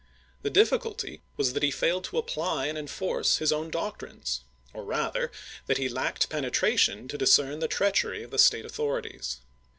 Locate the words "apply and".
2.17-2.75